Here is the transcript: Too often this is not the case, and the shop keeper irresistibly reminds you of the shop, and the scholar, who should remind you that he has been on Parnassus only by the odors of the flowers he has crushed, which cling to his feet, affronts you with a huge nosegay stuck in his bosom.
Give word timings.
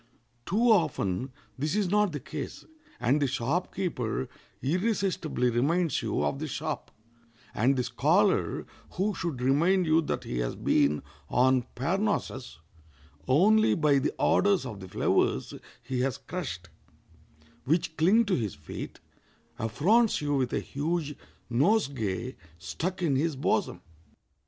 Too 0.47 0.71
often 0.71 1.31
this 1.59 1.75
is 1.75 1.87
not 1.87 2.11
the 2.11 2.19
case, 2.19 2.65
and 2.99 3.21
the 3.21 3.27
shop 3.27 3.71
keeper 3.75 4.29
irresistibly 4.63 5.51
reminds 5.51 6.01
you 6.01 6.23
of 6.23 6.39
the 6.39 6.47
shop, 6.47 6.89
and 7.53 7.75
the 7.75 7.83
scholar, 7.83 8.65
who 8.93 9.13
should 9.13 9.39
remind 9.43 9.85
you 9.85 10.01
that 10.01 10.23
he 10.23 10.39
has 10.39 10.55
been 10.55 11.03
on 11.29 11.65
Parnassus 11.75 12.57
only 13.27 13.75
by 13.75 13.99
the 13.99 14.11
odors 14.17 14.65
of 14.65 14.79
the 14.79 14.87
flowers 14.87 15.53
he 15.83 15.99
has 15.99 16.17
crushed, 16.17 16.69
which 17.65 17.95
cling 17.95 18.25
to 18.25 18.33
his 18.35 18.55
feet, 18.55 18.99
affronts 19.59 20.19
you 20.19 20.33
with 20.33 20.51
a 20.51 20.59
huge 20.61 21.13
nosegay 21.47 22.35
stuck 22.57 23.03
in 23.03 23.15
his 23.15 23.35
bosom. 23.35 23.81